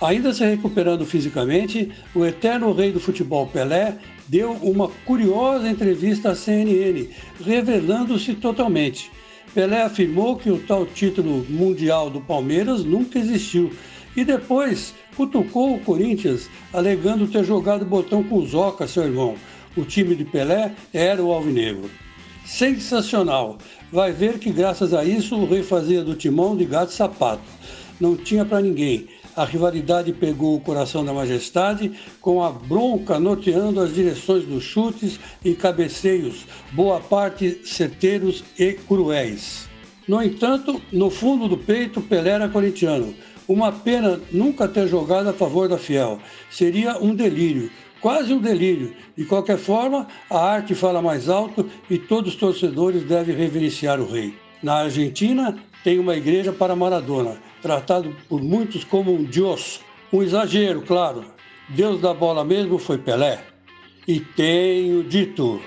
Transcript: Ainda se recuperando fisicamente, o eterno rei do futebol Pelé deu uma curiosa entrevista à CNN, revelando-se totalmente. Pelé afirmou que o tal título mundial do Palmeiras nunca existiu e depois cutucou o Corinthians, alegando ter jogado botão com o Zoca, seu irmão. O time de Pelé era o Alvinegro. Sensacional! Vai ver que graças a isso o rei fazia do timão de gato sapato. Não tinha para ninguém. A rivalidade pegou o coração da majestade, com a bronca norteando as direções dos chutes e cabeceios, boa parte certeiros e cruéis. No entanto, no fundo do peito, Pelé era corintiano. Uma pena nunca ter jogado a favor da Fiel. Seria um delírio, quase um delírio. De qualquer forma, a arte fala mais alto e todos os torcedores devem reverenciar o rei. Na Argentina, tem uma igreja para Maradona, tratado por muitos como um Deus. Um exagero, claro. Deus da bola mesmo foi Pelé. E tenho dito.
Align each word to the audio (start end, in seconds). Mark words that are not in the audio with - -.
Ainda 0.00 0.32
se 0.32 0.42
recuperando 0.44 1.04
fisicamente, 1.04 1.92
o 2.14 2.24
eterno 2.24 2.72
rei 2.72 2.90
do 2.90 2.98
futebol 2.98 3.46
Pelé 3.46 3.98
deu 4.26 4.52
uma 4.62 4.88
curiosa 5.04 5.68
entrevista 5.68 6.30
à 6.30 6.34
CNN, 6.34 7.06
revelando-se 7.44 8.34
totalmente. 8.34 9.10
Pelé 9.52 9.82
afirmou 9.82 10.36
que 10.36 10.50
o 10.50 10.58
tal 10.58 10.86
título 10.86 11.44
mundial 11.50 12.08
do 12.08 12.20
Palmeiras 12.20 12.82
nunca 12.82 13.18
existiu 13.18 13.70
e 14.16 14.24
depois 14.24 14.94
cutucou 15.16 15.74
o 15.74 15.80
Corinthians, 15.80 16.48
alegando 16.72 17.26
ter 17.26 17.44
jogado 17.44 17.84
botão 17.84 18.22
com 18.22 18.36
o 18.36 18.46
Zoca, 18.46 18.88
seu 18.88 19.04
irmão. 19.04 19.34
O 19.76 19.84
time 19.84 20.14
de 20.14 20.24
Pelé 20.24 20.72
era 20.94 21.22
o 21.22 21.30
Alvinegro. 21.30 21.90
Sensacional! 22.46 23.58
Vai 23.92 24.12
ver 24.12 24.38
que 24.38 24.50
graças 24.50 24.94
a 24.94 25.04
isso 25.04 25.36
o 25.36 25.46
rei 25.46 25.62
fazia 25.62 26.02
do 26.02 26.14
timão 26.14 26.56
de 26.56 26.64
gato 26.64 26.92
sapato. 26.92 27.42
Não 28.00 28.16
tinha 28.16 28.44
para 28.44 28.62
ninguém. 28.62 29.06
A 29.36 29.44
rivalidade 29.44 30.12
pegou 30.12 30.56
o 30.56 30.60
coração 30.60 31.04
da 31.04 31.12
majestade, 31.12 31.92
com 32.20 32.42
a 32.42 32.50
bronca 32.50 33.20
norteando 33.20 33.80
as 33.80 33.94
direções 33.94 34.44
dos 34.44 34.64
chutes 34.64 35.20
e 35.44 35.54
cabeceios, 35.54 36.46
boa 36.72 37.00
parte 37.00 37.60
certeiros 37.64 38.42
e 38.58 38.72
cruéis. 38.72 39.68
No 40.08 40.20
entanto, 40.20 40.82
no 40.92 41.08
fundo 41.10 41.46
do 41.46 41.56
peito, 41.56 42.00
Pelé 42.00 42.30
era 42.30 42.48
corintiano. 42.48 43.14
Uma 43.46 43.70
pena 43.70 44.20
nunca 44.32 44.66
ter 44.66 44.88
jogado 44.88 45.28
a 45.28 45.32
favor 45.32 45.68
da 45.68 45.78
Fiel. 45.78 46.18
Seria 46.50 46.98
um 46.98 47.14
delírio, 47.14 47.70
quase 48.00 48.32
um 48.32 48.40
delírio. 48.40 48.92
De 49.16 49.24
qualquer 49.24 49.58
forma, 49.58 50.08
a 50.28 50.38
arte 50.38 50.74
fala 50.74 51.00
mais 51.00 51.28
alto 51.28 51.68
e 51.88 51.98
todos 51.98 52.34
os 52.34 52.38
torcedores 52.38 53.04
devem 53.04 53.36
reverenciar 53.36 54.00
o 54.00 54.10
rei. 54.10 54.34
Na 54.62 54.82
Argentina, 54.82 55.56
tem 55.82 55.98
uma 55.98 56.16
igreja 56.16 56.52
para 56.52 56.76
Maradona, 56.76 57.38
tratado 57.62 58.14
por 58.28 58.42
muitos 58.42 58.84
como 58.84 59.12
um 59.14 59.24
Deus. 59.24 59.80
Um 60.12 60.22
exagero, 60.22 60.82
claro. 60.82 61.24
Deus 61.68 62.00
da 62.00 62.12
bola 62.12 62.44
mesmo 62.44 62.78
foi 62.78 62.98
Pelé. 62.98 63.44
E 64.06 64.20
tenho 64.20 65.04
dito. 65.04 65.60